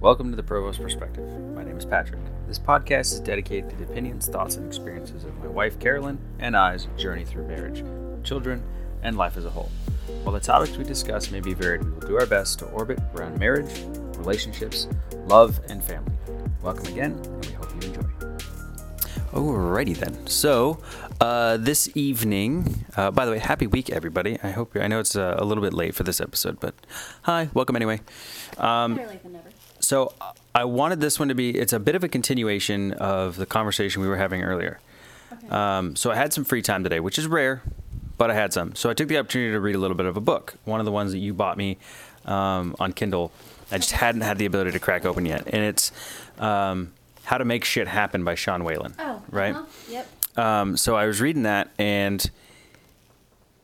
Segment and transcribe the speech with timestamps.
[0.00, 1.28] Welcome to the Provost Perspective.
[1.54, 2.20] My name is Patrick.
[2.48, 6.56] This podcast is dedicated to the opinions, thoughts, and experiences of my wife, Carolyn, and
[6.56, 7.84] I's journey through marriage,
[8.24, 8.62] children,
[9.02, 9.70] and life as a whole.
[10.22, 12.98] While the topics we discuss may be varied, we will do our best to orbit
[13.14, 13.84] around marriage,
[14.16, 14.88] relationships,
[15.26, 16.16] love, and family.
[16.62, 18.59] Welcome again, and we hope you enjoy.
[19.32, 20.26] Alrighty then.
[20.26, 20.78] So,
[21.20, 24.38] uh, this evening, uh, by the way, happy week, everybody.
[24.42, 26.74] I hope I know it's uh, a little bit late for this episode, but
[27.22, 28.00] hi, welcome anyway.
[28.58, 29.50] Um, Better late than never.
[29.78, 30.12] so
[30.52, 34.02] I wanted this one to be, it's a bit of a continuation of the conversation
[34.02, 34.80] we were having earlier.
[35.48, 37.62] Um, so I had some free time today, which is rare,
[38.18, 38.74] but I had some.
[38.74, 40.86] So I took the opportunity to read a little bit of a book, one of
[40.86, 41.78] the ones that you bought me
[42.24, 43.30] um, on Kindle.
[43.70, 45.44] I just hadn't had the ability to crack open yet.
[45.46, 45.92] And it's
[46.40, 46.92] um,
[47.30, 48.92] How to Make Shit Happen by Sean Whalen.
[48.98, 49.54] Oh, Right?
[49.54, 49.64] uh-huh.
[49.88, 50.08] Yep.
[50.36, 52.28] Um, so I was reading that and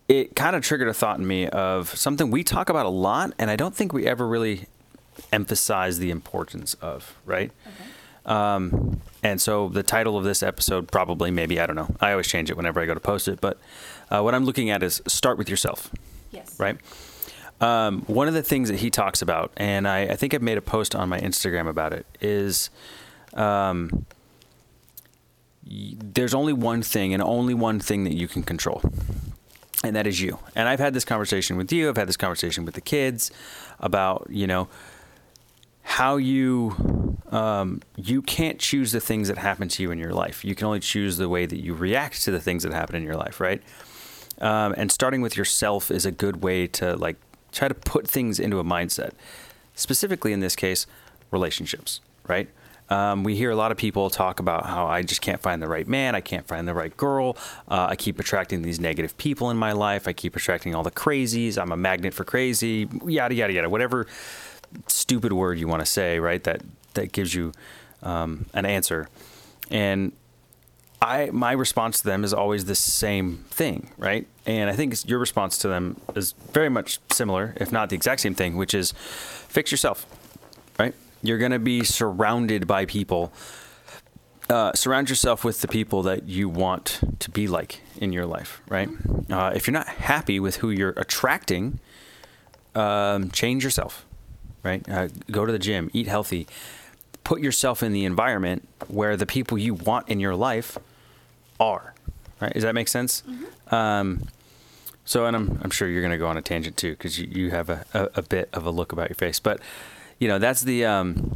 [0.07, 3.33] it kind of triggered a thought in me of something we talk about a lot
[3.41, 4.67] and I don't think we ever really
[5.33, 7.51] emphasize the importance of, right?
[8.25, 11.93] Um, and so the title of this episode probably, maybe, I don't know.
[12.01, 13.59] I always change it whenever I go to post it, but
[14.13, 15.91] uh, what I'm looking at is start with yourself,
[16.31, 16.55] Yes.
[16.61, 16.77] right?
[17.61, 20.59] Um, one of the things that he talks about, and I, I think I've made
[20.59, 22.71] a post on my Instagram about it, is
[23.37, 24.07] um,
[25.65, 28.83] there's only one thing and only one thing that you can control,
[29.85, 30.39] and that is you.
[30.55, 31.89] And I've had this conversation with you.
[31.89, 33.31] I've had this conversation with the kids
[33.81, 34.69] about you know
[35.83, 40.45] how you um, you can't choose the things that happen to you in your life.
[40.45, 43.03] You can only choose the way that you react to the things that happen in
[43.03, 43.63] your life, right?
[44.41, 47.17] Um, and starting with yourself is a good way to like
[47.53, 49.13] try to put things into a mindset.
[49.75, 50.87] Specifically in this case,
[51.31, 52.49] relationships, right?
[52.89, 55.69] Um, we hear a lot of people talk about how I just can't find the
[55.69, 57.37] right man, I can't find the right girl,
[57.69, 60.91] uh, I keep attracting these negative people in my life, I keep attracting all the
[60.91, 64.07] crazies, I'm a magnet for crazy, yada yada yada, whatever
[64.87, 66.43] stupid word you want to say, right?
[66.45, 66.63] That
[66.95, 67.53] that gives you
[68.03, 69.09] um, an answer,
[69.71, 70.13] and
[71.03, 74.27] I my response to them is always the same thing, right?
[74.47, 78.21] And I think your response to them is very much similar, if not the exact
[78.21, 78.93] same thing, which is
[79.49, 80.07] fix yourself,
[80.79, 80.95] right?
[81.23, 83.33] You're going to be surrounded by people.
[84.49, 88.61] Uh, surround yourself with the people that you want to be like in your life,
[88.69, 88.89] right?
[89.29, 91.81] Uh, if you're not happy with who you're attracting,
[92.77, 94.07] um, change yourself,
[94.63, 94.89] right?
[94.89, 96.47] Uh, go to the gym, eat healthy,
[97.25, 100.79] put yourself in the environment where the people you want in your life
[101.59, 101.95] are.
[102.41, 102.53] Right?
[102.53, 103.25] Does that make sense?
[103.73, 104.29] Um,
[105.05, 107.27] so, and I'm, I'm sure you're going to go on a tangent too, because you,
[107.27, 109.41] you have a, a, a bit of a look about your face.
[109.41, 109.59] But,
[110.19, 111.33] you know, that's the, um,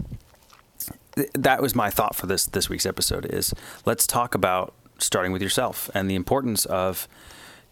[1.15, 3.53] th- that was my thought for this, this week's episode is
[3.85, 7.09] let's talk about starting with yourself and the importance of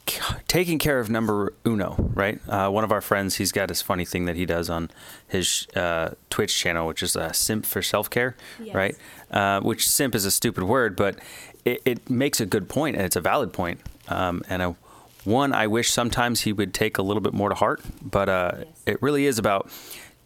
[0.08, 2.40] c- taking care of number uno, right?
[2.48, 4.90] Uh, one of our friends, he's got this funny thing that he does on
[5.26, 8.74] his uh, Twitch channel, which is a simp for self care, Yes.
[8.74, 8.96] right?
[9.30, 11.18] Uh, which simp is a stupid word, but
[11.64, 13.80] it, it makes a good point and it's a valid point.
[14.08, 14.76] Um, and a,
[15.24, 18.52] one, I wish sometimes he would take a little bit more to heart, but uh,
[18.58, 18.66] Yes.
[18.86, 19.70] it really is about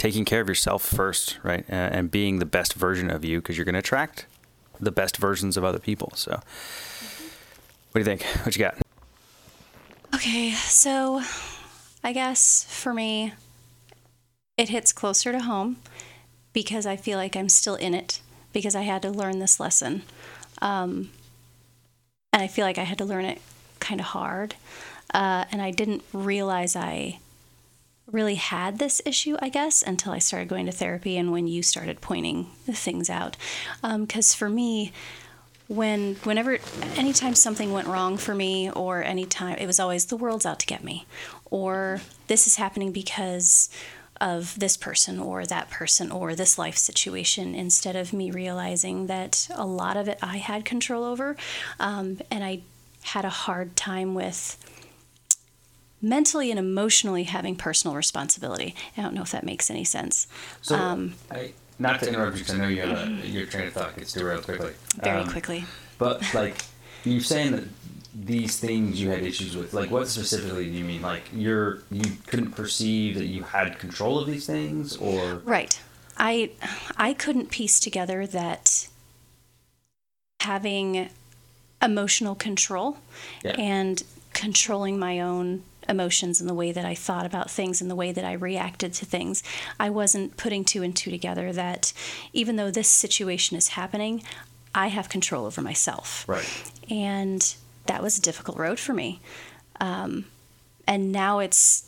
[0.03, 1.65] taking care of yourself first, right?
[1.71, 4.27] Uh, and being the best version of you because you're going to attract
[4.81, 6.11] the best versions of other people.
[6.17, 6.43] So, what
[7.95, 8.25] do you think?
[8.45, 8.79] What you got?
[10.13, 11.23] Okay, so
[12.03, 13.35] I guess for me,
[14.57, 15.77] it hits closer to home
[16.53, 18.21] because I feel like I'm still in it
[18.53, 20.03] because I had to learn this lesson.
[20.61, 21.11] Um,
[22.33, 23.41] and I feel like I had to learn it
[23.79, 24.57] kind of hard.
[25.15, 27.21] Uh, and I didn't realize I
[28.13, 31.63] really had this issue, I guess, until I started going to therapy and when you
[31.63, 33.37] started pointing things out.
[33.83, 34.93] Because for me,
[35.69, 36.59] when whenever
[36.97, 40.67] anytime something went wrong for me or anytime it was always the world's out to
[40.67, 41.07] get me
[41.47, 43.71] or this is happening because
[44.21, 49.49] of this person or that person or this life situation instead of me realizing that
[49.55, 51.37] a lot of it I had control over
[51.81, 52.61] um, and I
[53.03, 54.59] had a hard time with
[56.03, 58.75] mentally and emotionally having personal responsibility.
[58.97, 60.27] I don't know if that makes any sense.
[60.61, 63.69] So, Um, I, not to interrupt you, because I know you have a, your train
[63.69, 64.73] of thought gets derailed quickly.
[65.03, 65.65] Very Um, quickly.
[65.99, 66.57] But like,
[67.05, 67.65] you're saying that
[68.15, 69.73] these things you had issues with.
[69.73, 71.01] Like, what specifically do you mean?
[71.01, 75.81] Like, you're you couldn't perceive that you had control of these things, or Right.
[76.19, 76.51] I
[76.97, 78.89] I couldn't piece together that
[80.41, 81.09] having
[81.81, 82.99] emotional control
[83.45, 83.53] Yeah.
[83.53, 84.03] and
[84.35, 88.13] controlling my own emotions and the way that I thought about things and the way
[88.13, 89.43] that I reacted to things.
[89.79, 91.93] I wasn't putting two and two together that
[92.33, 94.23] even though this situation is happening,
[94.75, 96.25] I have control over myself.
[96.29, 96.73] right?
[96.91, 97.55] And
[97.87, 99.21] that was a difficult road for me.
[99.81, 100.27] Um,
[100.87, 101.85] and now it's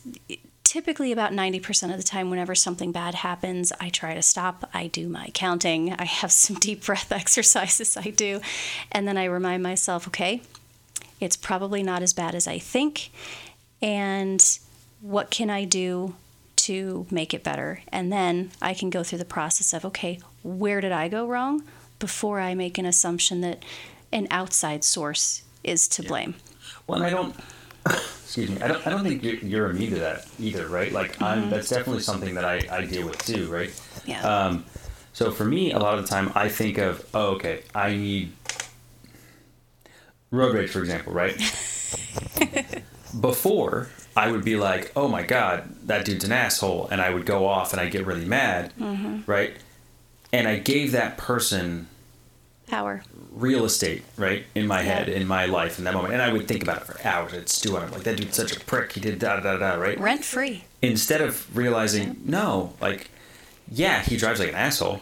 [0.63, 4.87] typically about 90% of the time whenever something bad happens i try to stop i
[4.87, 8.41] do my counting i have some deep breath exercises i do
[8.91, 10.41] and then i remind myself okay
[11.21, 13.11] it's probably not as bad as i think
[13.81, 14.59] and
[15.01, 16.15] what can i do
[16.55, 20.81] to make it better and then i can go through the process of okay where
[20.81, 21.63] did i go wrong
[21.99, 23.63] before i make an assumption that
[24.11, 26.35] an outside source is to blame
[26.87, 27.35] Well, and I don't.
[27.85, 28.61] Excuse me.
[28.61, 28.85] I don't.
[28.85, 30.91] I don't think you're, you're immune to that either, right?
[30.91, 31.49] Like, I'm.
[31.49, 33.71] That's definitely something that I, I deal with too, right?
[34.05, 34.65] yeah Um,
[35.13, 38.33] so for me, a lot of the time, I think of, oh, okay, I need
[40.31, 41.35] road rage, for example, right?
[43.19, 47.25] Before, I would be like, oh my god, that dude's an asshole, and I would
[47.25, 49.19] go off and I get really mad, mm-hmm.
[49.29, 49.55] right?
[50.33, 51.87] And I gave that person
[52.67, 56.31] power real estate, right, in my head, in my life, in that moment, and I
[56.33, 57.33] would think about it for hours.
[57.33, 58.93] I'd stew on it, like that dude's such a prick.
[58.93, 59.99] He did da da da, da right?
[59.99, 63.09] rent free instead of realizing no like
[63.71, 64.99] yeah he drives like an asshole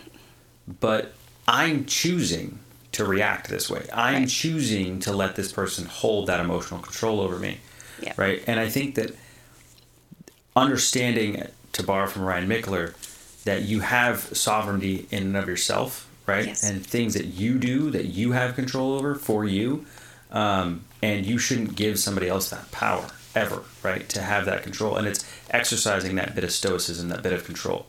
[0.79, 1.13] but
[1.45, 2.57] i'm choosing
[2.93, 4.29] to react this way i'm Right.
[4.29, 7.57] choosing to let this person hold that emotional control over me
[8.03, 8.13] Yeah.
[8.17, 8.43] right?
[8.47, 9.15] And i think that
[10.55, 12.93] understanding to borrow from ryan michler
[13.43, 16.45] that you have sovereignty in and of yourself right?
[16.47, 16.63] Yes.
[16.63, 19.85] and things that you do that you have control over for you
[20.31, 24.07] um, and you shouldn't give somebody else that power ever right?
[24.09, 24.95] To have that control.
[24.95, 27.85] And it's exercising that bit of stoicism that bit of control.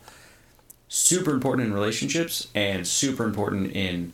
[0.87, 4.13] Super important in relationships and super important in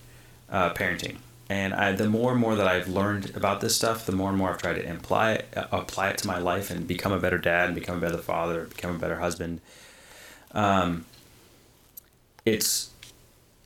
[0.49, 1.17] uh, parenting
[1.51, 4.37] and I, the more and more that I've learned about this stuff, the more and
[4.37, 7.19] more I've tried to apply it, uh, apply it to my life and become a
[7.19, 9.59] better dad, and become a better father, become a better husband.
[10.53, 11.03] Um,
[12.45, 12.91] it's,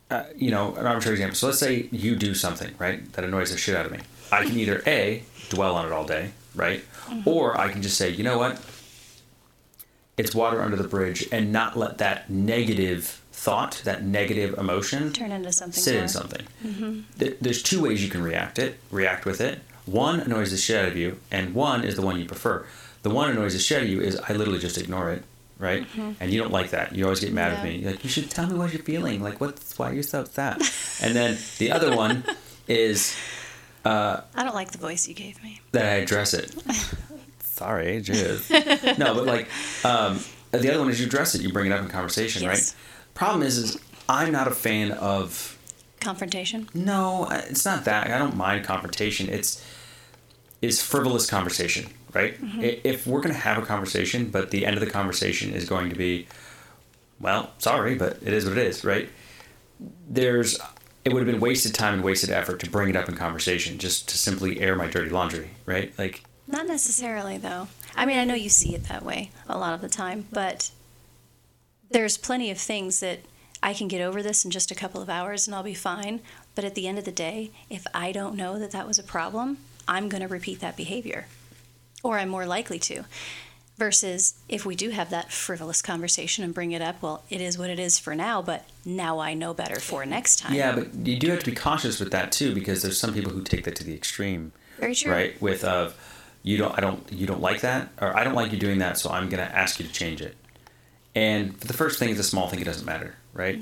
[0.10, 1.36] uh, you know, an arbitrary example.
[1.36, 4.00] So let's say you do something, right, that annoys the shit out of me.
[4.32, 6.84] I can either A, dwell on it all day, right?
[7.24, 8.60] Or I can just say, you know what?
[10.18, 15.32] It's water under the bridge and not let that negative thought, that negative emotion turn
[15.32, 16.04] into something sit more.
[16.04, 16.46] in something.
[16.66, 17.00] Mm-hmm.
[17.20, 19.60] Th- There's two ways you can react it, react with it.
[19.86, 22.66] One annoys the shit out of you, and one is the one you prefer.
[23.04, 25.24] The one annoys the shit out of you is I literally just ignore it,
[25.60, 25.84] right?
[25.84, 26.12] Mm-hmm.
[26.20, 26.96] And you don't like that.
[26.96, 27.76] You always get mad at me.
[27.76, 29.22] You're like you should tell me what you're feeling.
[29.22, 30.58] Like what's why you're so upset.
[31.04, 32.24] and then the other one
[32.68, 33.16] is
[33.84, 35.62] uh, I don't like the voice you gave me.
[35.74, 36.52] that I address it.
[37.40, 38.98] Sorry, jizz.
[38.98, 39.48] no, but like
[39.86, 40.20] um,
[40.52, 41.42] the other one is you address it.
[41.42, 42.50] You bring it up in conversation, Yes.
[42.74, 42.82] right?
[43.16, 45.56] Problem is, is I'm not a fan of
[46.06, 46.70] Confrontation.
[46.76, 48.12] No, it's not that.
[48.12, 49.28] I don't mind confrontation.
[49.28, 49.66] It's
[50.62, 52.40] it's frivolous conversation, right?
[52.40, 52.60] Mm-hmm.
[52.60, 55.68] I If we're going to have a conversation, but the end of the conversation is
[55.68, 56.28] going to be,
[57.20, 59.10] well, sorry, but it is what it is, right?
[60.08, 60.60] There's
[61.04, 63.80] it would have been wasted time and wasted effort to bring it up in conversation
[63.80, 65.92] just to simply air my dirty laundry, right?
[65.98, 67.68] Like Not necessarily, though.
[67.96, 70.70] I mean, I know you see it that way a lot of the time, but
[71.90, 73.20] there's plenty of things that
[73.64, 76.22] I can get over this in just a couple of hours and I'll be fine.
[76.54, 79.04] But at the end of the day, if I don't know that that was a
[79.04, 81.28] problem, I'm going to repeat that behavior,
[82.04, 83.04] or I'm more likely to.
[83.78, 87.58] Versus if we do have that frivolous conversation and bring it up, well, it is
[87.58, 90.54] what it is for now, but now I know better for next time.
[90.54, 93.32] yeah, but you do have to be cautious with that too because there's some people
[93.32, 94.54] who take that to the extreme.
[94.80, 95.12] Very true.
[95.12, 95.96] right with of
[96.44, 98.98] you don't i don't you don't like that or i don't like you doing that
[98.98, 100.36] so i'm going to ask you to change it
[101.16, 103.60] and the first thing is a small thing it doesn't matter right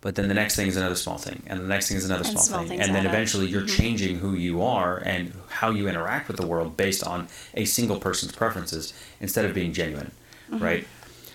[0.00, 2.24] but then the next thing is another small thing and the next thing is another
[2.24, 2.36] Mm-hmm.
[2.36, 3.04] And small, thing and then add up.
[3.06, 3.14] Mm-hmm.
[3.14, 7.28] eventually you're changing who you are and how you interact with the world based on
[7.54, 10.10] a single person's preferences instead of being genuine
[10.50, 10.64] Mm-hmm.
[10.64, 10.86] right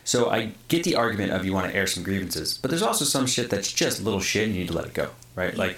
[0.04, 3.06] so i get the argument of you want to air some grievances but there's also
[3.06, 5.78] some shit that's just little shit and you need to let it go right like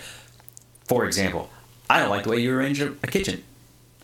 [0.87, 1.49] for example,
[1.89, 3.43] I don't like the way you arrange a kitchen.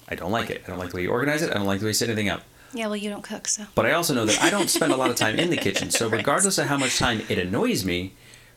[0.10, 0.63] I don't like it.
[0.65, 1.51] I don't like the way you organize it.
[1.51, 2.41] I don't like the way you set anything up.
[2.74, 3.66] Yeah, well, you don't cook, so.
[3.75, 5.92] But I also know that I don't spend a lot of time in the kitchen.
[5.92, 6.18] So Right.
[6.18, 8.13] regardless of how much time it annoys me,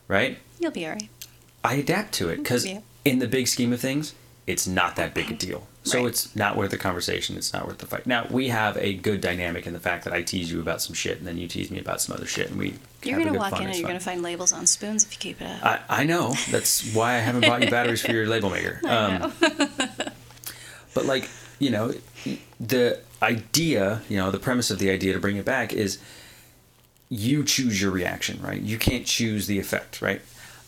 [0.09, 1.09] right, You'll be all right.
[1.65, 2.81] I adapt to it because Yeah.
[3.05, 4.15] in the big scheme of things,
[4.47, 5.67] it's not that big a deal.
[5.83, 6.09] So Right.
[6.09, 7.37] it's not worth the conversation.
[7.37, 8.07] It's not worth the fight.
[8.07, 10.95] Now we have a good dynamic in the fact that I tease you about some
[10.95, 12.75] shit and then you tease me about some other shit, and we.
[13.03, 15.19] You're going to walk in and you're going to find labels on spoons if you
[15.19, 15.63] keep it up.
[15.91, 16.35] I, I know.
[16.51, 18.81] That's why I haven't bought you batteries for your label maker.
[18.89, 19.33] Um,
[20.95, 21.29] but like,
[21.59, 21.93] you know,
[22.61, 25.99] the idea, you know, the premise of the idea to bring it back is
[27.09, 28.61] you choose your reaction, right?
[28.61, 30.23] You can't choose the effect, right?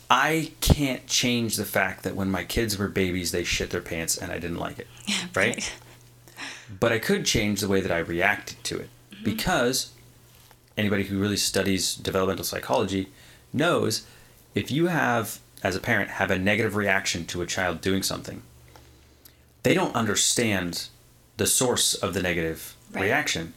[0.09, 4.17] I can't change the fact that when my kids were babies, they shit their pants
[4.17, 4.87] and I didn't like it,
[5.35, 5.73] right?
[6.79, 9.23] But I could change the way that I reacted to it mm-hmm.
[9.23, 9.91] because
[10.77, 13.09] anybody who really studies developmental psychology
[13.51, 14.05] knows
[14.55, 18.43] if you have as a parent have a negative reaction to a child doing something
[19.63, 20.87] they don't understand
[21.37, 23.03] the source of the negative Right.
[23.03, 23.53] reaction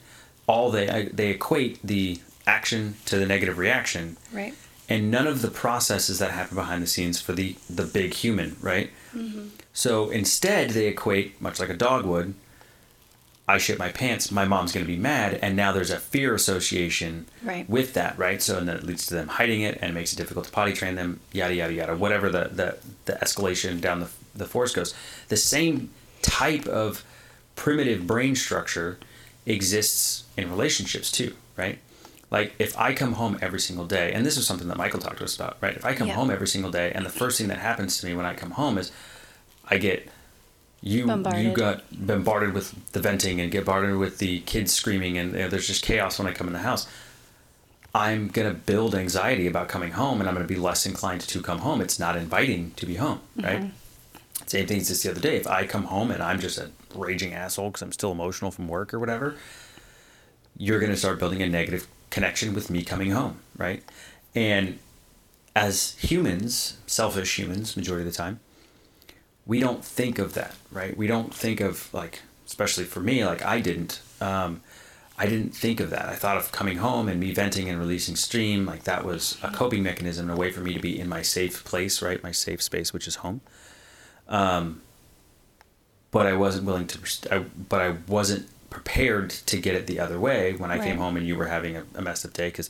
[0.47, 4.53] all they they equate the action to the negative reaction, Right.
[4.89, 8.57] and none of the processes that happen behind the scenes for the the big human,
[8.59, 8.89] right?
[9.15, 9.49] Mm-hmm.
[9.73, 12.33] So instead, they equate much like a dog would.
[13.47, 14.31] I shit my pants.
[14.31, 17.69] My mom's going to be mad, and now there's a fear association Right.
[17.69, 18.41] with that, right?
[18.41, 20.51] So and then it leads to them hiding it, and it makes it difficult to
[20.51, 21.19] potty train them.
[21.31, 21.95] Yada yada yada.
[21.95, 24.93] Whatever the the, the escalation down the the force goes.
[25.29, 27.03] The same type of
[27.55, 28.97] primitive brain structure
[29.45, 31.79] exists in relationships too, right?
[32.29, 35.17] Like if I come home every single day, and this is something that Michael talked
[35.17, 35.75] to us about, right?
[35.75, 36.15] If I come Yeah.
[36.15, 38.51] home every single day, and the first thing that happens to me when I come
[38.51, 38.91] home is
[39.69, 40.09] I get
[40.83, 41.05] you
[41.37, 45.39] you got bombarded with the venting and get bombarded with the kids screaming and you
[45.39, 46.87] know, there's just chaos when I come in the house.
[47.93, 51.59] I'm gonna build anxiety about coming home and I'm gonna be less inclined to come
[51.59, 51.81] home.
[51.81, 53.59] It's not inviting to be home, right?
[53.61, 53.69] Mm-hmm.
[54.51, 55.37] Same thing as just the other day.
[55.37, 58.67] If I come home and I'm just a raging asshole because I'm still emotional from
[58.67, 59.37] work or whatever,
[60.57, 63.81] you're gonna start building a negative connection with me coming home, right?
[64.35, 64.79] And
[65.55, 68.41] as humans, selfish humans, majority of the time,
[69.45, 70.97] we don't think of that, right?
[70.97, 74.01] We don't think of like, especially for me, like I didn't.
[74.19, 74.59] Um,
[75.17, 76.09] I didn't think of that.
[76.09, 79.49] I thought of coming home and me venting and releasing steam, like that was a
[79.49, 82.21] coping mechanism, a way for me to be in my safe place, right?
[82.21, 83.39] My safe space, which is home.
[84.27, 84.81] Um,
[86.11, 86.99] but I wasn't willing to.
[87.31, 91.17] I, but I wasn't prepared to get it the other way when I came home
[91.17, 92.69] and you were having a, a messed up day because,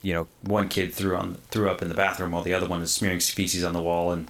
[0.00, 2.80] you know, one kid threw on threw up in the bathroom while the other one
[2.80, 4.28] was smearing feces on the wall and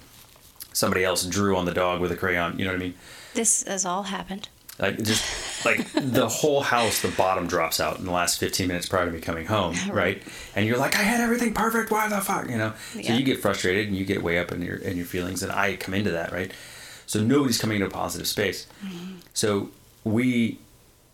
[0.73, 2.59] somebody else drew on the dog with a crayon.
[2.59, 2.95] You know what I mean?
[3.33, 4.49] This has all happened.
[4.77, 8.87] Like just like the whole house, the bottom drops out in the last 15 minutes
[8.89, 10.21] prior to me coming home, right?
[10.55, 11.91] And you're like, I had everything perfect.
[11.91, 12.73] Why the fuck, you know?
[12.93, 15.51] So you get frustrated and you get way up in your in your feelings, and
[15.51, 16.51] I come into that, right?
[17.05, 18.67] So nobody's coming into a positive space.
[19.33, 19.69] So
[20.03, 20.59] we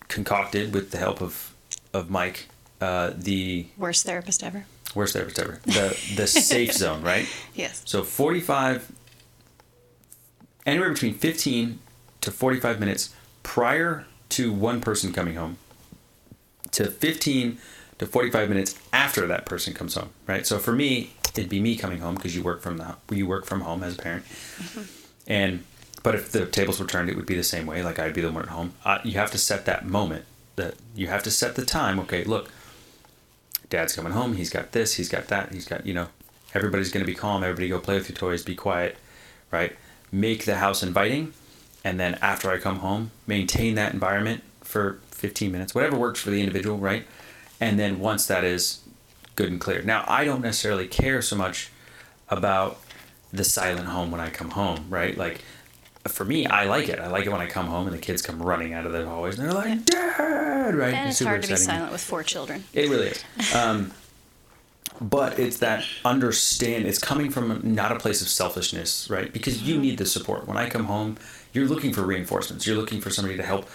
[0.08, 1.54] concocted with the help of
[1.94, 2.48] of Mike
[2.82, 4.66] uh, the Worst therapist ever.
[4.96, 7.28] worst therapist ever the the safe zone, right?
[7.54, 7.84] Yes.
[7.86, 8.92] So 45,
[10.66, 11.80] anywhere between 15
[12.22, 15.58] to 45 minutes prior to one person coming home
[16.72, 17.58] to 15
[18.00, 20.48] to 45 minutes after that person comes home, right?
[20.48, 23.46] So for me, it'd be me coming home because you work from the you work
[23.46, 24.26] from home as a parent,
[25.28, 25.64] and
[26.04, 27.84] but if the tables were turned, it would be the same way.
[27.84, 28.74] Like I'd be the one at home.
[28.84, 30.26] Uh, you have to set that moment.
[30.56, 32.00] That you have to set the time.
[32.00, 32.52] Okay, look,
[33.70, 34.36] dad's coming home.
[34.36, 34.96] He's got this.
[34.96, 35.54] He's got that.
[35.54, 36.08] He's got you know.
[36.54, 37.44] Everybody's gonna be calm.
[37.44, 38.44] Everybody go play with your toys.
[38.44, 38.98] Be quiet,
[39.52, 39.76] right?
[40.12, 41.34] Make the house inviting,
[41.84, 46.30] and then after I come home, maintain that environment for 15 minutes, whatever works for
[46.30, 47.06] the individual, right?
[47.60, 48.82] And then once that is
[49.36, 49.82] good and clear.
[49.82, 51.70] Now I don't necessarily care so much
[52.30, 52.80] about
[53.32, 55.18] the silent home when I come home, right?
[55.18, 55.44] Like
[56.08, 57.00] for me, I like it.
[57.00, 59.06] I like it when I come home and the kids come running out of the
[59.06, 60.94] hallways and they're like, "Dad!" Right?
[60.94, 62.64] And it's super hard to be silent with four children.
[62.74, 63.24] It really is.
[63.54, 63.92] Um,
[65.02, 66.86] but it's that understand.
[66.86, 69.34] It's coming from not a place of selfishness, right?
[69.34, 70.48] Because you need the support.
[70.48, 71.18] When I come home,
[71.54, 72.68] you're looking for reinforcements.
[72.68, 73.68] You're looking for somebody to help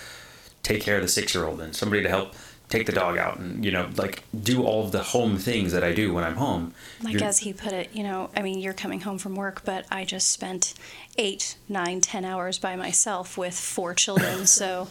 [0.63, 2.35] take care of the six-year-old and somebody to help
[2.69, 5.85] take the dog out and you know like do all of the home things that
[5.85, 6.75] I do when I'm home.
[7.03, 9.63] Like You're- as he put it, you know, I mean, you're coming home from work,
[9.65, 10.75] but I just spent
[11.17, 14.47] eight, nine, ten hours by myself with four children.
[14.61, 14.89] so,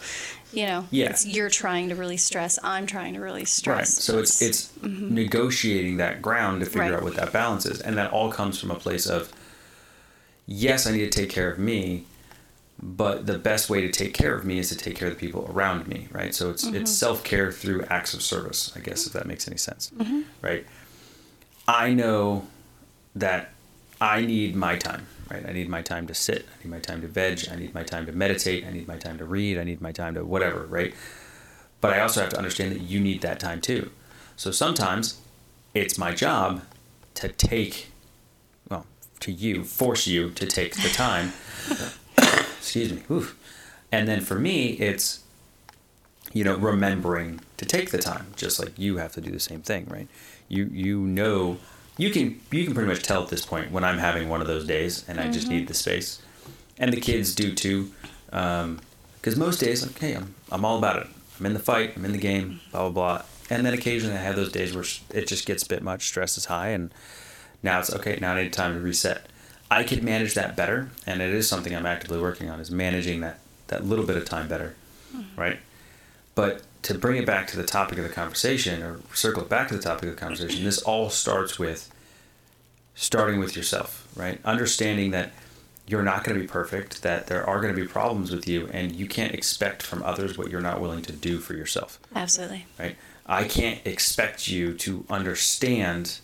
[0.55, 1.09] you know, Yeah.
[1.09, 2.57] it's, you're trying to really stress.
[2.63, 3.77] I'm trying to really stress.
[3.77, 3.87] Right.
[3.87, 5.13] So it's it's mm-hmm.
[5.13, 6.93] negotiating that ground to figure Right.
[6.93, 9.31] out what that balance is, and that all comes from a place of
[10.45, 12.05] yes, I need to take care of me,
[12.81, 15.19] but the best way to take care of me is to take care of the
[15.19, 16.33] people around me, right?
[16.35, 16.85] So it's it's mm-hmm.
[16.85, 20.21] self care through acts of service, I guess, if that makes any sense, mm-hmm.
[20.41, 20.65] right?
[21.67, 22.47] I know
[23.15, 23.51] that
[23.99, 25.45] I need my time, right?
[25.47, 26.45] I need my time to sit.
[26.53, 27.47] I need my time to veg.
[27.51, 28.65] I need my time to meditate.
[28.65, 29.57] I need my time to read.
[29.57, 30.93] I need my time to whatever, right?
[31.81, 33.91] But I also have to understand that you need that time too.
[34.35, 35.19] So sometimes
[35.73, 36.61] it's my job
[37.15, 37.91] to take,
[38.69, 38.85] well,
[39.21, 41.33] to you, force you to take the time.
[42.17, 43.03] excuse me.
[43.09, 43.37] Oof.
[43.91, 45.23] And then for me, it's,
[46.33, 49.61] you know, remembering to take the time, just like you have to do the same
[49.61, 50.07] thing, right?
[50.47, 51.57] You you know,
[51.97, 54.47] you can you can pretty much tell at this point when I'm having one of
[54.47, 55.57] those days and I just mm-hmm.
[55.57, 56.21] need the space,
[56.77, 57.91] and the kids do too,
[58.31, 58.79] um,
[59.15, 61.07] because most days like, hey, I'm I'm all about it.
[61.39, 61.93] I'm in the fight.
[61.95, 62.61] I'm in the game.
[62.71, 63.25] Blah blah blah.
[63.49, 66.07] And then occasionally I have those days where it just gets a bit much.
[66.07, 66.93] Stress is high, and
[67.61, 68.17] now it's okay.
[68.19, 69.27] Now I need time to reset.
[69.69, 72.59] I could manage that better, and it is something I'm actively working on.
[72.59, 74.75] Is managing that that little bit of time better,
[75.15, 75.39] mm-hmm.
[75.39, 75.59] right?
[76.35, 79.69] But to bring it back to the topic of the conversation, or circle it back
[79.69, 81.91] to the topic of the conversation, this all starts with
[82.93, 84.39] starting with yourself, right?
[84.45, 85.33] Understanding that
[85.87, 88.67] you're not going to be perfect, that there are going to be problems with you,
[88.71, 91.99] and you can't expect from others what you're not willing to do for yourself.
[92.15, 92.65] Absolutely.
[92.79, 92.95] Right?
[93.25, 96.19] I can't expect you to understand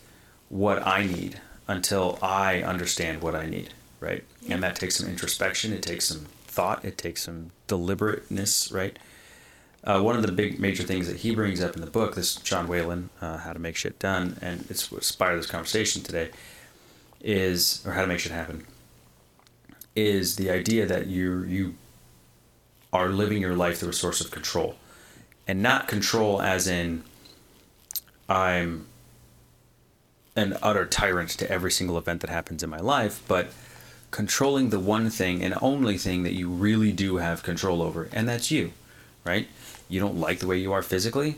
[0.49, 4.23] what I need until I understand what I need, right?
[4.41, 4.55] Yeah.
[4.55, 8.97] And that takes some introspection, it takes some thought, it takes some deliberateness, right?
[9.83, 12.35] Uh, one of the big major things that he brings up in the book, this
[12.35, 16.29] John Whalen, uh, How to Make Shit Done, and it's what inspired this conversation today,
[17.19, 18.65] is, or How to Make Shit Happen,
[19.95, 21.75] is the idea that you you
[22.93, 24.75] are living your life through a source of control,
[25.47, 27.03] and not control as in
[28.29, 28.85] I'm
[30.35, 33.47] an utter tyrant to every single event that happens in my life, but
[34.11, 38.29] controlling the one thing and only thing that you really do have control over, and
[38.29, 38.73] that's you,
[39.25, 39.47] right?
[39.91, 41.35] You don't like the way you are physically,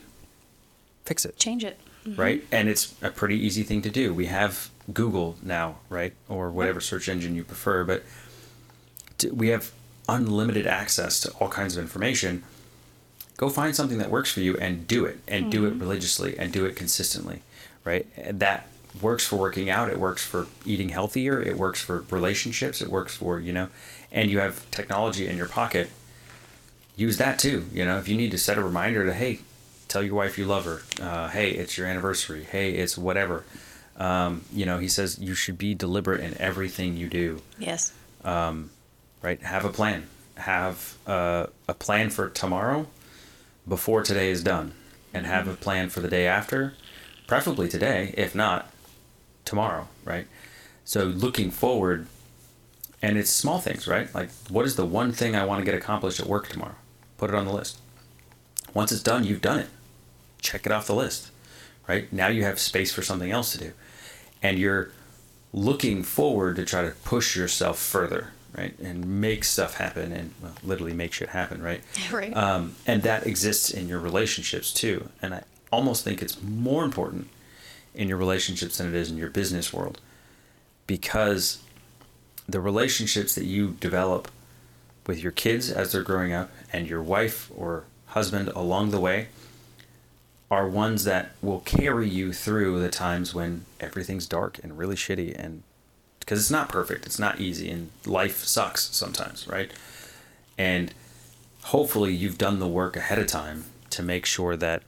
[1.05, 1.37] fix it.
[1.37, 1.79] Change it.
[2.05, 2.21] Mm-hmm.
[2.21, 2.43] Right?
[2.51, 4.13] And it's a pretty easy thing to do.
[4.13, 6.13] We have Google now, right?
[6.29, 8.03] Or whatever search engine you prefer, but
[9.31, 9.71] we have
[10.07, 12.43] unlimited access to all kinds of information.
[13.37, 15.49] Go find something that works for you and do it, and mm-hmm.
[15.49, 15.79] do it mm-hmm.
[15.79, 17.41] religiously and do it consistently,
[17.83, 18.05] right?
[18.15, 18.67] And that
[19.01, 19.89] works for working out.
[19.89, 21.41] It works for eating healthier.
[21.41, 22.81] It works for relationships.
[22.81, 23.69] It works for you know,
[24.11, 25.89] and you have technology in your pocket.
[26.95, 27.65] Use that too.
[27.73, 29.39] You know, if you need to set a reminder to hey,
[29.87, 30.81] tell your wife you love her.
[31.01, 32.43] Uh, hey, it's your anniversary.
[32.43, 33.45] Hey, it's whatever.
[33.97, 37.41] Um, you know, he says you should be deliberate in everything you do.
[37.59, 37.93] Yes.
[38.23, 38.71] Um,
[39.21, 39.41] right?
[39.41, 40.07] Have a plan.
[40.37, 42.87] Have uh, a plan for tomorrow
[43.67, 44.73] before today is done,
[45.13, 46.73] and have a plan for the day after,
[47.27, 48.13] preferably today.
[48.17, 48.71] If not,
[49.45, 50.27] tomorrow, right?
[50.85, 52.07] So looking forward,
[53.01, 54.13] and it's small things, right?
[54.13, 56.75] Like, what is the one thing I want to get accomplished at work tomorrow?
[57.23, 57.79] Put it on the list.
[58.73, 59.69] Once it's done, you've done it.
[60.41, 61.31] Check it off the list,
[61.87, 62.11] right?
[62.11, 63.71] Now you have space for something else to do.
[64.41, 64.91] And you're
[65.53, 68.77] looking forward to try to push yourself further, right?
[68.77, 71.81] And make stuff happen and well, literally make shit happen, right?
[72.11, 72.35] Right.
[72.35, 75.07] Um, and that exists in your relationships too.
[75.21, 77.29] And I almost think it's more important
[77.95, 80.01] in your relationships than it is in your business world
[80.87, 81.59] because
[82.49, 84.27] the relationships that you develop
[85.05, 89.27] with your kids as they're growing up and your wife or husband along the way
[90.49, 95.35] are ones that will carry you through the times when everything's dark and really shitty
[95.37, 95.63] and
[96.23, 99.71] because it's not perfect, it's not easy, and life sucks sometimes, right?
[100.57, 100.93] And
[101.63, 104.83] hopefully, you've done the work ahead of time to make sure that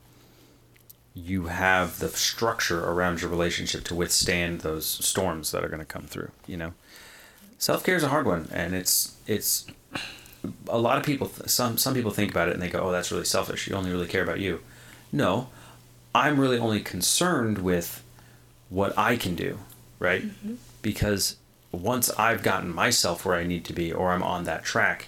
[1.13, 5.86] you have the structure around your relationship to withstand those storms that are going to
[5.86, 6.32] come through.
[6.47, 6.73] You know,
[7.58, 9.67] self care is a hard one, and it's it's
[10.67, 11.31] a lot of people.
[11.45, 13.67] Some some people think about it and they go, "Oh, that's really selfish.
[13.67, 14.62] You only really care about you."
[15.12, 15.49] No,
[16.13, 18.03] I'm really only concerned with
[18.69, 19.60] what I can do,
[19.99, 20.23] right?
[20.23, 20.55] Mm-hmm
[20.86, 21.38] because
[21.71, 25.08] once I've gotten myself where I need to be or I'm on that track,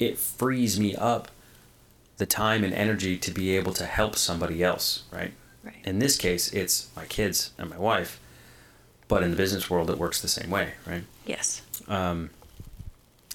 [0.00, 1.28] it frees me up
[2.16, 5.32] the time and energy to be able to help somebody else, right?
[5.62, 5.76] Right.
[5.84, 8.18] In this case, it's my kids and my wife,
[9.06, 11.04] but in the business world, it works the same way, right?
[11.24, 11.62] Yes.
[11.86, 12.30] Um,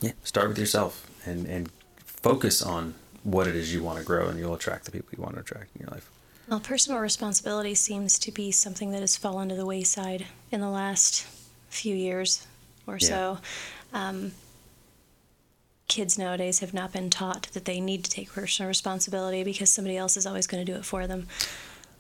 [0.02, 1.72] yeah, start with yourself and, and
[2.06, 5.22] focus on what it is you want to grow, and you'll attract the people you
[5.22, 6.10] want to attract in your life.
[6.48, 10.70] Well, personal responsibility seems to be something that has fallen to the wayside in the
[10.70, 11.26] last
[11.70, 12.48] few years
[12.86, 13.08] or yeah.
[13.08, 13.38] so.
[13.94, 14.32] Um,
[15.88, 19.98] kids nowadays have not been taught that they need to take personal responsibility because somebody
[19.98, 21.28] else is always going to do it for them.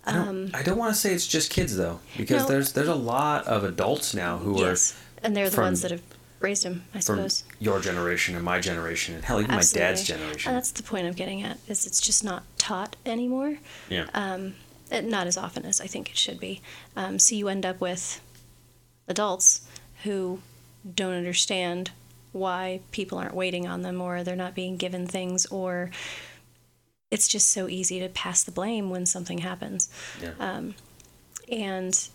[0.05, 2.71] I don't, um, I don't want to say it's just kids though, because no, there's
[2.71, 5.91] there's a lot of adults now who yes, are and they're the from, ones that
[5.91, 6.01] have
[6.39, 7.43] raised them, I suppose.
[7.59, 9.85] your generation and my generation, and hell, even Absolutely.
[9.85, 10.49] my dad's generation.
[10.49, 13.57] And that's the point I'm getting at is it's just not taught anymore.
[13.89, 14.07] Yeah.
[14.13, 14.55] Um,
[14.91, 16.61] not as often as I think it should be.
[16.95, 18.21] Um, so you end up with
[19.07, 19.67] adults
[20.03, 20.39] who
[20.95, 21.91] don't understand
[22.31, 25.89] why people aren't waiting on them or they're not being given things or
[27.09, 29.89] it's just so easy to pass the blame when something happens.
[30.21, 30.33] Yeah.
[30.39, 30.75] Um,
[31.49, 32.09] and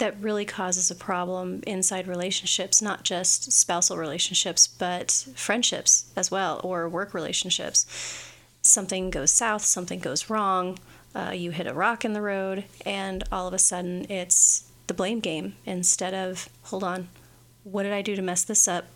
[0.00, 6.60] that really causes a problem inside relationships, not just spousal relationships, but friendships as well,
[6.64, 7.86] or work relationships.
[8.62, 10.78] Something goes south, something goes wrong,
[11.14, 14.94] uh, you hit a rock in the road, and all of a sudden it's the
[14.94, 17.08] blame game instead of, hold on,
[17.62, 18.86] what did I do to mess this up?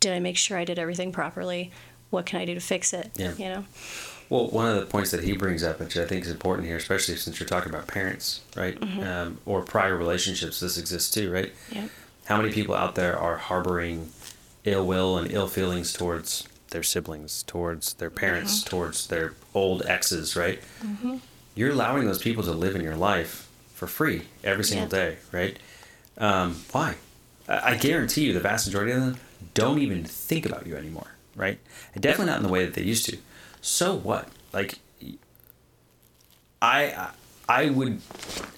[0.00, 1.72] Did I make sure I did everything properly?
[2.10, 3.10] What can I do to fix it?
[3.16, 3.32] Yeah.
[3.36, 3.64] You know?
[4.28, 6.76] Well, one of the points that he brings up, which I think is important here,
[6.76, 8.78] especially since you're talking about parents, right?
[8.78, 9.02] Mm-hmm.
[9.02, 11.52] Um, or prior relationships, this exists too, right?
[11.70, 11.88] Yeah.
[12.24, 14.10] How many people out there are harboring
[14.64, 18.70] ill will and ill feelings towards their siblings, towards their parents, mm-hmm.
[18.70, 20.60] towards their old exes, right?
[20.82, 21.18] Mm-hmm.
[21.54, 25.04] You're allowing those people to live in your life for free every single yeah.
[25.04, 25.58] day, right?
[26.18, 26.96] Um, why?
[27.48, 29.16] I, I guarantee you, the vast majority of them
[29.54, 31.58] don't even think about you anymore, right?
[31.94, 33.18] And definitely not in the way that they used to.
[33.60, 34.28] So what?
[34.52, 34.78] Like,
[36.62, 37.10] I
[37.48, 38.00] I would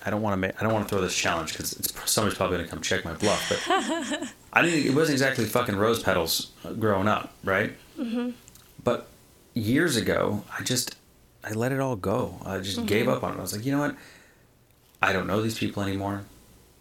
[0.04, 2.58] I don't want to make I don't want to throw this challenge because somebody's probably
[2.58, 4.86] gonna come check my bluff, but I didn't.
[4.86, 7.74] It wasn't exactly fucking rose petals growing up, right?
[7.98, 8.30] Mm-hmm.
[8.82, 9.08] But
[9.54, 10.96] years ago, I just
[11.44, 12.38] I let it all go.
[12.44, 12.86] I just mm-hmm.
[12.86, 13.38] gave up on it.
[13.38, 13.96] I was like, you know what?
[15.02, 16.24] I don't know these people anymore.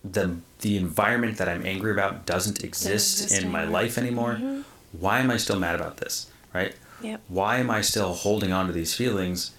[0.03, 3.61] The the environment that I'm angry about doesn't exist, exist in anymore.
[3.61, 4.33] my life anymore.
[4.35, 4.61] Mm-hmm.
[4.99, 6.31] Why am I still mad about this?
[6.53, 6.73] Right?
[7.01, 7.21] Yep.
[7.27, 9.51] Why am I still holding on to these feelings?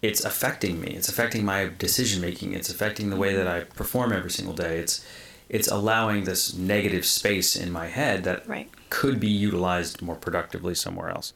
[0.00, 0.88] It's affecting me.
[0.88, 2.54] It's affecting my decision making.
[2.54, 4.78] It's affecting the way that I perform every single day.
[4.78, 5.04] It's
[5.48, 8.70] it's allowing this negative space in my head that right.
[8.88, 11.34] could be utilized more productively somewhere else.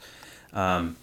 [0.54, 0.96] Um,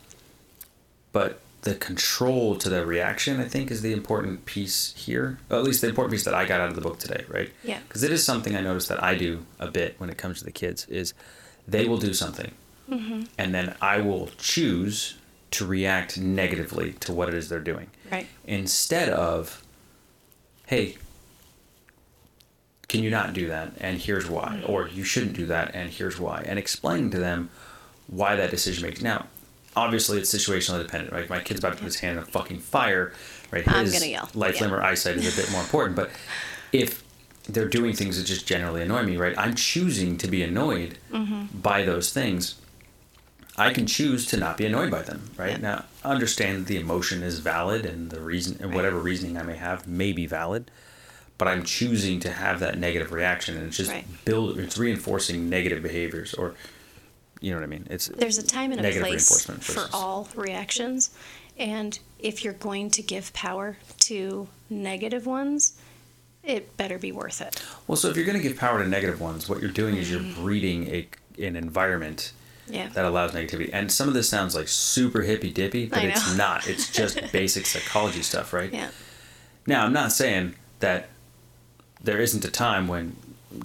[1.11, 5.37] but the control to the reaction, I think, is the important piece here.
[5.47, 7.51] Well, at least the important piece that I got out of the book today, right?
[7.63, 7.79] Yeah.
[7.87, 10.43] Because it is something I noticed that I do a bit when it comes to
[10.43, 11.13] the kids is
[11.67, 12.51] they will do something,
[12.89, 13.23] mm-hmm.
[13.37, 15.17] and then I will choose
[15.51, 17.89] to react negatively to what it is they're doing.
[18.11, 18.27] Right.
[18.45, 19.63] Instead of,
[20.65, 20.97] hey,
[22.93, 26.19] can you not do that and here's why or you shouldn't do that and here's
[26.19, 27.49] why and explaining to them
[28.05, 29.25] why that decision makes now
[29.75, 32.59] obviously it's situationally dependent right my kid's about to put his hand in a fucking
[32.59, 33.11] fire
[33.49, 34.29] right his I'm gonna yell.
[34.35, 34.67] life yeah.
[34.67, 36.11] limb or eyesight is a bit more important but
[36.71, 37.03] if
[37.49, 41.45] they're doing things that just generally annoy me right i'm choosing to be annoyed mm-hmm.
[41.57, 42.61] by those things
[43.57, 45.57] i can choose to not be annoyed by them right yeah.
[45.57, 49.87] now understand the emotion is valid and the reason and whatever reasoning i may have
[49.87, 50.69] may be valid
[51.37, 54.05] but I'm choosing to have that negative reaction, and it's just right.
[54.25, 54.57] build.
[54.59, 56.55] It's reinforcing negative behaviors, or
[57.41, 57.87] you know what I mean.
[57.89, 61.09] It's there's a time and a place for all reactions,
[61.57, 65.73] and if you're going to give power to negative ones,
[66.43, 67.61] it better be worth it.
[67.87, 70.01] Well, so if you're going to give power to negative ones, what you're doing mm-hmm.
[70.01, 70.41] is you're mm-hmm.
[70.41, 71.07] breeding a
[71.39, 72.31] an environment
[72.67, 72.89] yeah.
[72.89, 73.69] that allows negativity.
[73.73, 76.67] And some of this sounds like super hippy dippy, but it's not.
[76.67, 78.71] It's just basic psychology stuff, right?
[78.71, 78.89] Yeah.
[79.65, 81.09] Now, I'm not saying that
[82.01, 83.15] there isn't a time when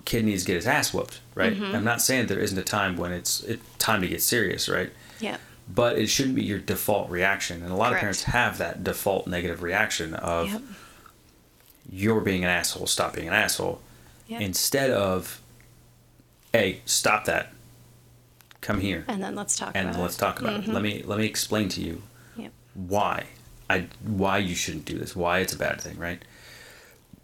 [0.05, 1.55] kid needs to get his ass whooped, right?
[1.55, 1.75] Mm-hmm.
[1.75, 4.91] I'm not saying there isn't a time when it's it, time to get serious, right?
[5.21, 5.39] Yeah.
[5.73, 7.97] But it shouldn't be your default reaction, and a lot Correct.
[7.97, 10.63] of parents have that default negative reaction of yep.
[11.91, 13.81] you're being an asshole, stop being an asshole,
[14.27, 14.41] yep.
[14.41, 15.43] instead of,
[16.53, 17.53] hey, stop that,
[18.61, 19.73] come here, and then let's talk.
[19.75, 20.21] And let's it.
[20.21, 20.71] talk about mm-hmm.
[20.71, 20.75] it.
[20.75, 22.03] Let me let me explain to you
[22.37, 22.53] yep.
[22.75, 23.27] why
[23.69, 26.23] I why you shouldn't do this, why it's a bad thing, right?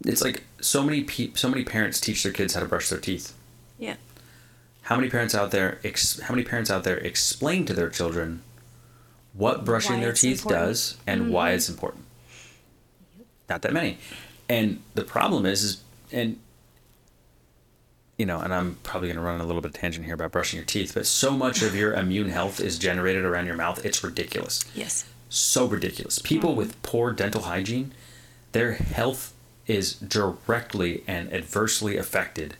[0.03, 2.99] it's like so many pe- so many parents teach their kids how to brush their
[2.99, 3.33] teeth.
[3.77, 3.95] Yeah.
[4.83, 8.41] How many parents out there ex- how many parents out there explain to their children
[9.33, 10.67] what brushing why their teeth important.
[10.67, 11.31] does and mm-hmm.
[11.31, 12.05] why it's important?
[13.49, 13.97] Not that many.
[14.47, 16.39] And the problem is is and
[18.17, 20.31] you know, and I'm probably going to run a little bit of tangent here about
[20.31, 23.85] brushing your teeth, but so much of your immune health is generated around your mouth.
[23.85, 24.63] It's ridiculous.
[24.73, 25.05] Yes.
[25.29, 26.19] So ridiculous.
[26.19, 26.59] People mm-hmm.
[26.59, 27.91] with poor dental hygiene,
[28.53, 29.33] their health
[29.67, 32.55] is directly and adversely affected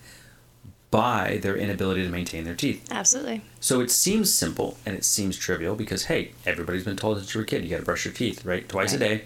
[0.91, 2.87] by their inability to maintain their teeth.
[2.91, 3.41] Absolutely.
[3.59, 7.39] So it seems simple and it seems trivial because hey, everybody's been told since you
[7.39, 8.67] were a kid you got to brush your teeth, right?
[8.67, 9.01] Twice right.
[9.01, 9.23] a day,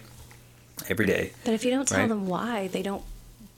[0.88, 1.32] every day.
[1.44, 2.08] But if you don't tell right?
[2.08, 3.04] them why, they don't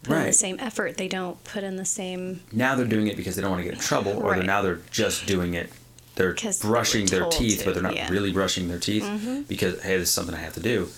[0.03, 0.21] put right.
[0.21, 0.97] in the same effort.
[0.97, 2.41] They don't put in the same.
[2.53, 4.63] Now they're doing it because they don't want to get in trouble, or they're now
[4.63, 5.71] they're just doing it.
[6.15, 8.11] They're brushing their teeth, to, but they're not yeah.
[8.11, 9.43] really brushing their teeth mm-hmm.
[9.43, 10.89] because hey, this is something I have to do.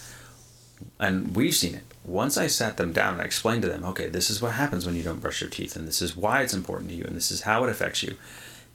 [0.99, 4.09] And we've seen it once I sat them down and I explained to them, okay,
[4.09, 6.55] this is what happens when you don't brush your teeth, and this is why it's
[6.55, 8.17] important to you, and this is how it affects you.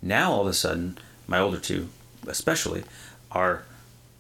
[0.02, 1.90] Now all of a sudden, my older two,
[2.28, 2.84] especially,
[3.32, 3.64] are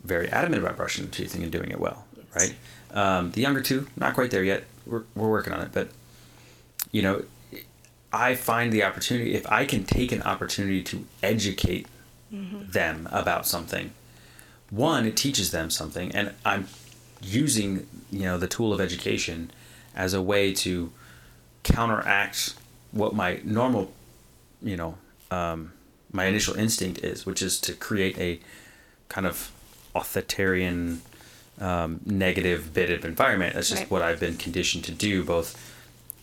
[0.03, 2.25] very adamant about brushing their teeth and doing it well, yes.
[2.35, 2.55] right?
[2.95, 4.65] Um, the younger two, not quite there yet.
[4.85, 5.89] We're we're working on it, but
[6.91, 7.23] you know,
[8.11, 11.87] I find the opportunity if I can take an opportunity to educate
[12.33, 12.71] mm-hmm.
[12.71, 13.91] them about something.
[14.69, 16.67] One, it teaches them something, and I'm
[17.21, 19.51] using you know the tool of education
[19.95, 20.91] as a way to
[21.63, 22.53] counteract
[22.91, 23.91] what my normal
[24.61, 24.97] you know
[25.31, 25.73] um,
[26.11, 28.39] my initial instinct is which is to create a
[29.09, 29.51] kind of
[29.95, 31.01] authoritarian
[31.59, 33.91] um, negative bit of environment that's just right.
[33.91, 35.75] what i've been conditioned to do both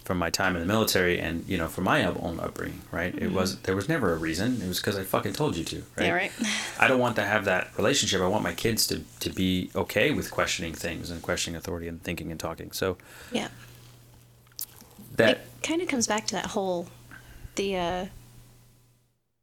[0.07, 3.14] from my time in the military and you know from my own upbringing right?
[3.14, 3.25] Mm-hmm.
[3.25, 4.62] it was there was never a reason.
[4.62, 6.07] It was because i fucking told you to right?
[6.07, 6.33] Yeah right.
[6.81, 8.21] I don't want to have that relationship.
[8.21, 12.01] I want my kids to to be okay with questioning things and questioning authority and
[12.01, 12.71] thinking and talking.
[12.71, 12.97] So
[13.33, 13.49] yeah.
[15.16, 16.87] that it kind of comes back to that whole
[17.57, 18.07] the uh,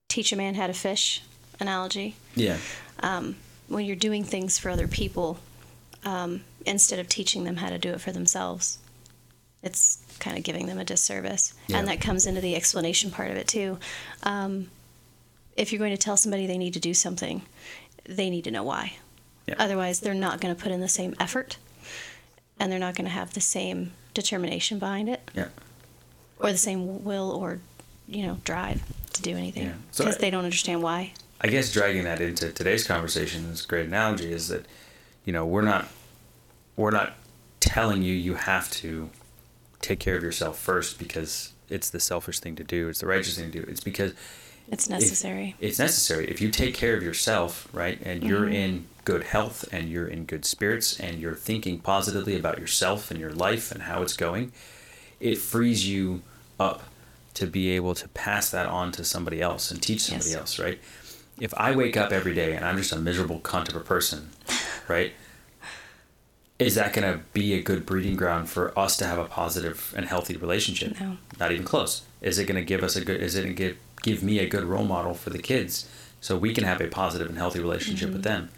[0.08, 1.22] teach a man how to fish
[1.60, 2.16] analogy.
[2.36, 2.58] Yeah.
[3.02, 3.36] Um,
[3.68, 5.40] when you're doing things for other people
[6.06, 8.78] um, instead of teaching them how to do it for themselves
[9.64, 11.54] it's kind of giving them a disservice.
[11.68, 11.78] Yeah.
[11.80, 13.80] And that comes into the explanation part of it too.
[14.24, 14.70] Um,
[15.56, 17.44] if you're going to tell somebody they need to do something,
[18.06, 18.94] they need to know why.
[19.48, 19.56] Yeah.
[19.60, 21.58] Otherwise, they're not going to put in the same effort
[22.60, 25.48] and they're not going to have the same determination behind it Yeah.
[26.40, 27.60] or the same will or,
[28.08, 28.82] you know, drive
[29.14, 29.74] to do anything Yeah.
[29.92, 31.14] So because they don't understand why.
[31.42, 34.66] I guess dragging that into today's conversation is a great analogy is that,
[35.26, 35.88] you know, we're not
[36.76, 37.14] we're not
[37.60, 39.10] telling you you have to
[39.84, 43.38] take care of yourself first because it's the selfish thing to do, it's the righteous
[43.38, 43.66] thing to do.
[43.70, 44.14] It's because
[44.72, 45.56] It's if- necessary.
[45.60, 46.28] it's necessary.
[46.30, 48.54] If you take care of yourself, right, and you're Mm-hmm.
[48.54, 53.20] in good health and you're in good spirits and you're thinking positively about yourself and
[53.20, 54.52] your life and how it's going,
[55.20, 56.22] it frees you
[56.60, 56.84] up
[57.34, 60.38] to be able to pass that on to somebody else and teach somebody Yes.
[60.40, 60.80] else, right?
[61.40, 64.30] If I wake up every day and I'm just a miserable cunt of a person,
[64.88, 65.12] right?
[66.64, 69.94] Is that going to be a good breeding ground for us to have a positive
[69.98, 71.00] and healthy relationship?
[71.00, 71.18] No.
[71.40, 72.04] Not even close.
[72.22, 73.22] Is it going to give us a good?
[73.22, 76.38] Is it going to give give me a good role model for the kids so
[76.38, 78.46] we can have a positive and healthy relationship with mm-hmm.
[78.46, 78.50] them?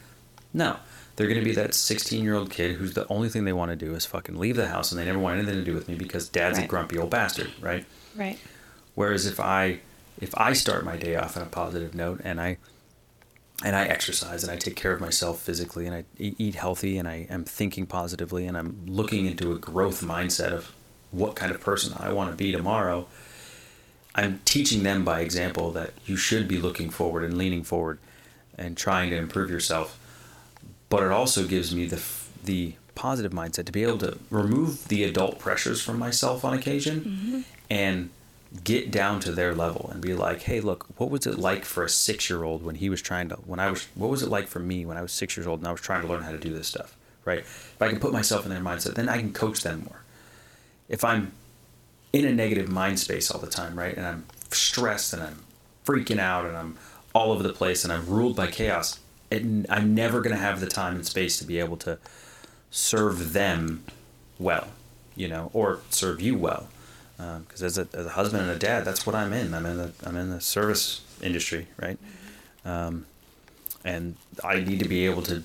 [0.54, 0.78] No.
[1.16, 3.72] They're going to be that 16 year old kid who's the only thing they want
[3.72, 5.88] to do is fucking leave the house and they never want anything to do with
[5.88, 7.86] me because dad's a grumpy old bastard, right?
[8.16, 8.38] Right.
[8.96, 9.80] Whereas if I
[10.20, 12.58] if I start my day off on a positive note and I
[13.64, 17.08] and I exercise and I take care of myself physically and I eat healthy and
[17.08, 20.76] I am thinking positively and I'm looking into a growth mindset of
[21.12, 23.08] what kind of person I want to be tomorrow,
[24.14, 28.00] I'm teaching them by example that you should be looking forward and leaning forward
[28.58, 30.00] and trying to improve yourself.
[30.90, 32.02] But it also gives me the
[32.44, 37.02] the positive mindset to be able to remove the adult pressures from myself on occasion
[37.02, 37.42] mm-hmm.
[37.70, 38.10] and
[38.64, 41.84] get down to their level and be like, hey, look, what was it like for
[41.84, 44.30] a six year old when he was trying to, when I was, what was it
[44.30, 46.24] like for me when I was six years old and I was trying to learn
[46.24, 47.40] how to do this stuff, right?
[47.40, 50.02] If I can put myself in their mindset, then I can coach them more.
[50.88, 51.32] If I'm
[52.14, 55.44] in a negative mind space all the time, right, and I'm stressed and I'm
[55.86, 56.78] freaking out and I'm
[57.14, 59.00] all over the place and I'm ruled by chaos,
[59.32, 61.98] I'm never going to have the time and space to be able to
[62.72, 63.84] serve them
[64.40, 64.68] well,
[65.16, 66.70] you know, or serve you well
[67.18, 69.54] because as, a, as a husband and a dad, that's what I'm in.
[69.54, 71.98] I'm in the I'm in the service industry, right?
[72.66, 73.06] Um,
[73.84, 75.44] and I need to be able to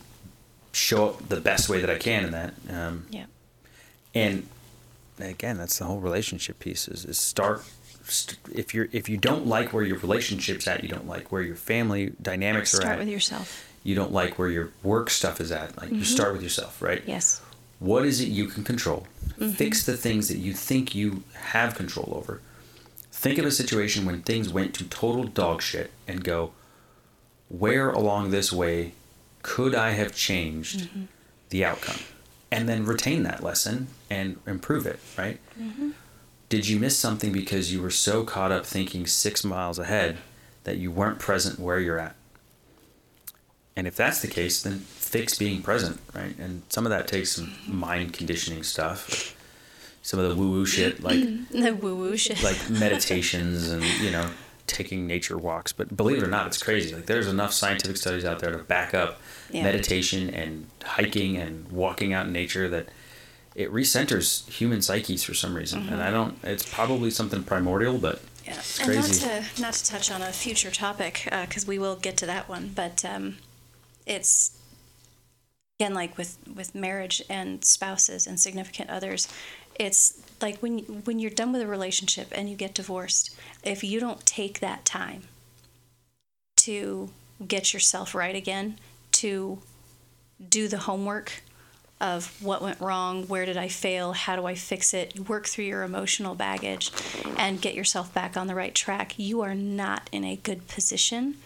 [0.72, 2.54] show up the best way that I can in that.
[2.70, 3.26] Um, Yeah.
[4.14, 4.46] and
[5.18, 6.88] again, that's the whole relationship piece.
[6.88, 7.62] Is, is start
[8.04, 11.42] st- if you're if you don't like where your relationship's at, you don't like where
[11.42, 13.66] your family dynamics are Start with yourself.
[13.84, 15.76] you don't like where your work stuff is at.
[15.80, 17.02] Like you start with yourself, right?
[17.06, 17.40] Yes.
[17.78, 19.06] what is it you can control
[19.40, 19.52] Mm-hmm.
[19.52, 22.42] fix the things that you think you have control over.
[23.10, 26.52] Think of a situation when things went to total dog shit and go
[27.48, 28.92] where along this way
[29.42, 31.04] could i have changed mm-hmm.
[31.48, 32.00] the outcome?
[32.52, 35.38] And then retain that lesson and improve it right?
[35.58, 35.92] Mm-hmm.
[36.50, 40.18] Did you miss something because you were so caught up thinking six miles ahead
[40.64, 42.14] that you weren't present where you're at
[43.80, 46.36] and if that's the case, then fix being present, right?
[46.38, 49.34] And some of that takes some mind conditioning stuff,
[50.02, 51.18] some of the woo woo shit, like
[51.50, 52.42] The woo woo shit.
[52.42, 54.28] like meditations and you know
[54.66, 55.72] taking nature walks.
[55.72, 56.94] But believe it or not, it's crazy.
[56.94, 59.18] Like there's enough scientific studies out there to back up
[59.50, 59.62] Yeah.
[59.62, 62.88] meditation and hiking and walking out in nature that
[63.54, 65.88] it recenters human psyches for some reason.
[65.88, 66.36] And I don't.
[66.44, 68.58] It's probably something primordial, but Yeah.
[68.58, 72.18] it's And not to not to touch on a future topic because we will get
[72.18, 73.38] to that one, but um,
[74.10, 74.58] it's
[75.78, 79.28] again like with with marriage and spouses and significant others.
[79.78, 84.00] It's like when when you're done with a relationship and you get divorced, if you
[84.00, 85.22] don't take that time
[86.56, 87.10] to
[87.46, 88.78] get yourself right again,
[89.12, 89.60] to
[90.46, 91.42] do the homework
[92.00, 95.66] of what went wrong, where did I fail, how do I fix it, work through
[95.66, 96.90] your emotional baggage
[97.36, 101.36] and get yourself back on the right track, you are not in a good position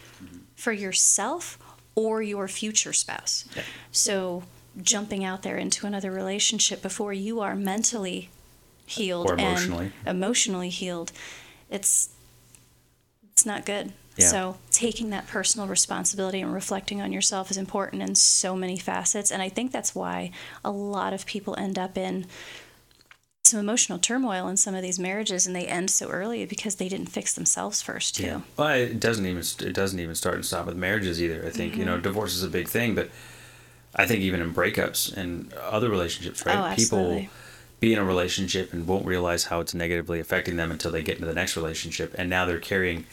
[0.54, 1.58] for yourself
[1.94, 3.44] or your future spouse.
[3.56, 3.62] Yeah.
[3.92, 4.44] So,
[4.82, 8.30] jumping out there into another relationship before you are mentally
[8.86, 9.92] healed Or emotionally.
[10.04, 11.12] and emotionally healed,
[11.70, 12.10] it's
[13.32, 13.92] it's not good.
[14.16, 14.28] Yeah.
[14.28, 19.32] So taking that personal responsibility and reflecting on yourself is important in so many facets.
[19.32, 20.30] And I think that's why
[20.64, 22.26] a lot of people end up in
[23.46, 26.88] some emotional turmoil in some of these marriages and they end so early because they
[26.88, 28.22] didn't fix themselves first too.
[28.24, 28.40] Yeah.
[28.56, 31.44] Well, it doesn't even it doesn't even start and stop with marriages either.
[31.46, 32.02] I think you know Mm-hmm.
[32.02, 33.10] divorce is a big thing, but
[33.94, 36.72] I think even in breakups and other relationships, right?
[36.72, 37.26] Oh, People
[37.80, 41.16] be in a relationship and won't realize how it's negatively affecting them until they get
[41.16, 43.04] into the next relationship, and now they're carrying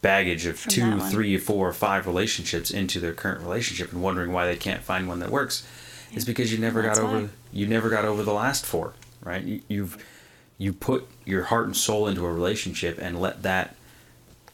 [0.00, 4.46] baggage of From two, three, four, five relationships into their current relationship and wondering why
[4.46, 5.66] they can't find one that works.
[6.14, 7.28] Is because you never got over why.
[7.52, 8.94] you never got over the last four,
[9.26, 9.42] right?
[9.42, 10.02] You, you've
[10.58, 13.74] you put your heart and soul into a relationship and let that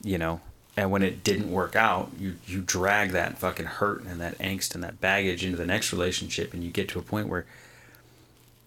[0.02, 0.40] you know
[0.76, 4.74] and when it didn't work out, you you drag that fucking hurt and that angst
[4.74, 7.44] and that baggage into the next relationship, and you get to a point where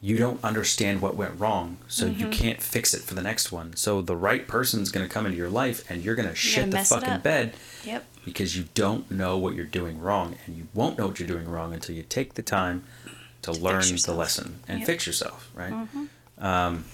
[0.02, 2.20] you don't understand what went wrong, so Mm-hmm.
[2.20, 3.76] you can't fix it for the next one.
[3.76, 6.92] So the right person's gonna come into your life, and you're gonna shit the mess
[6.92, 8.06] it fucking bed Yep.
[8.24, 11.50] because you don't know what you're doing wrong, and you won't know what you're doing
[11.50, 12.84] wrong until you take the time
[13.46, 14.86] to learn the lesson and Yep.
[14.88, 15.88] fix yourself, right?
[16.38, 16.86] Um,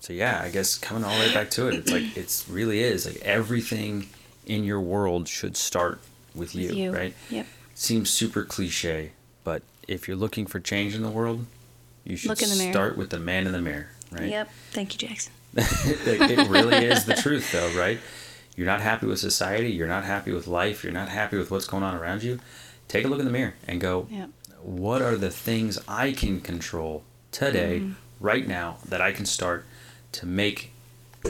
[0.00, 2.80] so yeah, I guess coming all the way back to it, it's like it's really
[2.80, 4.08] is like everything
[4.46, 6.00] in your world should start
[6.34, 6.92] with you, With you.
[6.92, 7.14] right?
[7.30, 7.46] Yep.
[7.74, 9.12] Seems super cliche,
[9.44, 11.46] but if you're looking for change in the world,
[12.04, 14.28] you should start with the man in the mirror, right?
[14.28, 14.50] Yep.
[14.72, 15.32] Thank you, Jackson.
[15.54, 17.98] It really is the truth, though, right?
[18.56, 19.70] You're not happy with society.
[19.70, 20.82] You're not happy with life.
[20.84, 22.38] You're not happy with what's going on around you.
[22.88, 24.30] Take a look in the mirror and go, Yep.
[24.64, 27.92] What are the things I can control today, Mm-hmm.
[28.20, 29.64] right now, that I can start
[30.12, 30.70] to make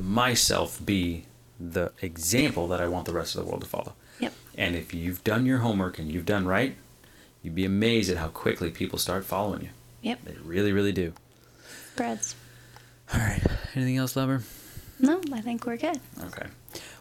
[0.00, 1.24] myself be
[1.60, 3.94] the example that I want the rest of the world to follow?
[4.20, 4.32] Yep.
[4.56, 6.74] And if you've done your homework and you've done right,
[7.42, 9.68] you'd be amazed at how quickly people start following you.
[10.02, 10.18] Yep.
[10.24, 11.12] They really, really do.
[11.96, 12.34] Breads.
[13.12, 13.42] All right.
[13.74, 14.42] Anything else, lover?
[14.98, 15.98] No, I think we're good.
[16.24, 16.46] Okay.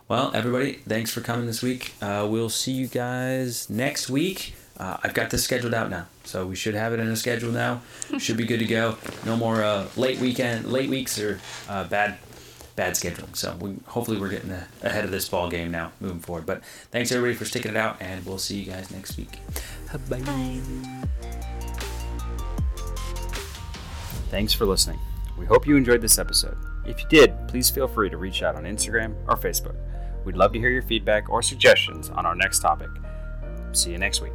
[0.07, 1.93] Well, everybody, thanks for coming this week.
[2.01, 4.55] Uh, we'll see you guys next week.
[4.77, 7.51] Uh, I've got this scheduled out now, so we should have it in a schedule
[7.51, 7.81] now.
[8.17, 8.97] should be good to go.
[9.25, 12.17] No more uh, late weekend, late weeks or uh, bad,
[12.75, 13.35] bad scheduling.
[13.35, 16.45] So we, hopefully we're getting a, ahead of this ball game now, moving forward.
[16.45, 19.39] But thanks everybody for sticking it out, and we'll see you guys next week.
[20.09, 20.19] Bye.
[20.21, 20.61] Bye.
[24.29, 24.99] Thanks for listening.
[25.37, 26.57] We hope you enjoyed this episode.
[26.85, 29.75] If you did, please feel free to reach out on Instagram or Facebook.
[30.23, 32.89] We'd love to hear your feedback or suggestions on our next topic.
[33.73, 34.33] See you next week.